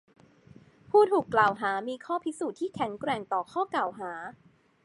[0.89, 4.11] ผู้ถูกกล่าวหามีข้อพิสูจน์ที่แข็งแกร่งต่อข้อกล่าวหา